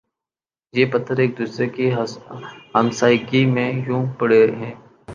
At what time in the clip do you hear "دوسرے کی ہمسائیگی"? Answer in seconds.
1.37-3.45